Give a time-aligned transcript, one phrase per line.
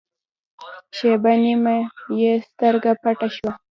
[0.97, 1.75] شېبه نیمه
[2.19, 3.51] یې سترګه پټه شوه.